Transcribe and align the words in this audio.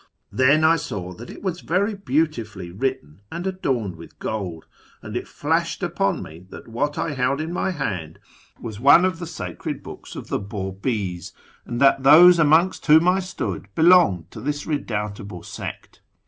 Then 0.31 0.63
I 0.63 0.77
saw 0.77 1.13
that 1.13 1.29
it 1.29 1.43
was 1.43 1.61
very 1.61 1.93
beautifully 1.93 2.71
written 2.71 3.21
and 3.31 3.45
adorned 3.45 3.97
with 3.97 4.17
gold, 4.17 4.65
and 5.03 5.15
it 5.15 5.27
flashed 5.27 5.83
upon 5.83 6.23
me 6.23 6.47
that 6.49 6.67
what 6.67 6.97
I 6.97 7.11
held 7.13 7.39
in 7.39 7.53
my 7.53 7.69
hand 7.69 8.17
was 8.59 8.79
one 8.79 9.05
of 9.05 9.19
the 9.19 9.27
sacred 9.27 9.83
books 9.83 10.15
of 10.15 10.29
the 10.29 10.39
Babis, 10.39 11.33
and 11.67 11.79
that 11.81 12.01
those 12.01 12.39
amongst 12.39 12.87
whom 12.87 13.07
I 13.07 13.19
stood 13.19 13.67
belonged 13.75 14.31
to 14.31 14.41
this 14.41 14.65
redoubtable 14.65 15.43
sect. 15.43 16.01